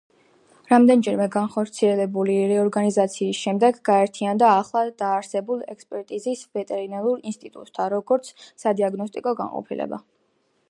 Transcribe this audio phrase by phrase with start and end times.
[0.69, 8.31] რამდენჯერმე განხორციელებული რეორგანიზაციის შემდეგ გაერთიანდა ახლად დაარსებულ ექსპერტიზის ვეტერინარულ ინსტიტუტთან, როგორც
[8.65, 10.01] სადიაგნოსტიკო განყოფილება.